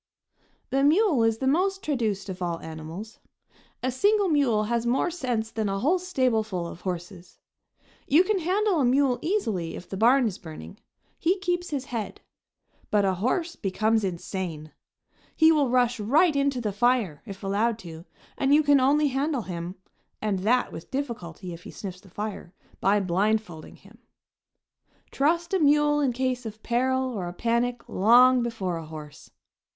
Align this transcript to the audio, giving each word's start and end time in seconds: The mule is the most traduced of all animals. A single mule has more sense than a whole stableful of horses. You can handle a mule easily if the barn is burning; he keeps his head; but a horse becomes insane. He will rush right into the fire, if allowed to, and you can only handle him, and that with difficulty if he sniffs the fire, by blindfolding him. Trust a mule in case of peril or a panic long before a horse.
The 0.71 0.83
mule 0.83 1.23
is 1.23 1.37
the 1.37 1.45
most 1.45 1.83
traduced 1.83 2.27
of 2.27 2.41
all 2.41 2.59
animals. 2.61 3.19
A 3.83 3.91
single 3.91 4.29
mule 4.29 4.63
has 4.63 4.83
more 4.83 5.11
sense 5.11 5.51
than 5.51 5.69
a 5.69 5.77
whole 5.77 5.99
stableful 5.99 6.65
of 6.67 6.81
horses. 6.81 7.37
You 8.07 8.23
can 8.23 8.39
handle 8.39 8.79
a 8.81 8.83
mule 8.83 9.19
easily 9.21 9.75
if 9.75 9.87
the 9.87 9.97
barn 9.97 10.25
is 10.25 10.39
burning; 10.39 10.79
he 11.19 11.37
keeps 11.37 11.69
his 11.69 11.85
head; 11.85 12.19
but 12.89 13.05
a 13.05 13.13
horse 13.13 13.55
becomes 13.55 14.03
insane. 14.03 14.71
He 15.35 15.51
will 15.51 15.69
rush 15.69 15.99
right 15.99 16.35
into 16.35 16.59
the 16.61 16.73
fire, 16.73 17.21
if 17.27 17.43
allowed 17.43 17.77
to, 17.85 18.05
and 18.39 18.55
you 18.55 18.63
can 18.63 18.79
only 18.79 19.09
handle 19.09 19.43
him, 19.43 19.75
and 20.19 20.39
that 20.39 20.71
with 20.71 20.89
difficulty 20.89 21.53
if 21.53 21.61
he 21.61 21.69
sniffs 21.69 22.01
the 22.01 22.09
fire, 22.09 22.55
by 22.79 22.99
blindfolding 22.99 23.75
him. 23.75 23.99
Trust 25.11 25.53
a 25.53 25.59
mule 25.59 25.99
in 25.99 26.11
case 26.11 26.43
of 26.47 26.63
peril 26.63 27.03
or 27.13 27.27
a 27.27 27.33
panic 27.33 27.87
long 27.87 28.41
before 28.41 28.77
a 28.77 28.85
horse. 28.87 29.29